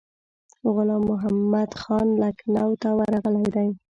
[0.75, 3.69] غلام محمدخان لکنهو ته ورغلی دی.